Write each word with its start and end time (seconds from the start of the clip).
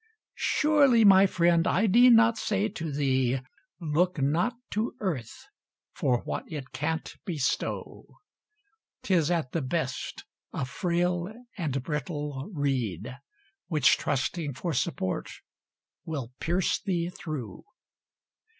Surely 0.57 1.05
my 1.05 1.27
friend, 1.27 1.67
I 1.67 1.85
need 1.85 2.13
not 2.13 2.35
say 2.35 2.67
to 2.69 2.91
thee, 2.91 3.39
Look 3.79 4.19
not 4.19 4.55
to 4.71 4.95
earth 4.99 5.45
for 5.93 6.21
what 6.23 6.51
it 6.51 6.71
can't 6.71 7.15
bestow; 7.23 8.07
'Tis 9.03 9.29
at 9.29 9.51
the 9.51 9.61
best 9.61 10.23
a 10.51 10.65
frail 10.65 11.31
and 11.55 11.83
brittle 11.83 12.49
reed, 12.51 13.15
Which 13.67 13.97
trusting 13.99 14.55
for 14.55 14.73
support, 14.73 15.29
will 16.03 16.31
pierce 16.39 16.79
thee 16.81 17.11
through. 17.11 17.63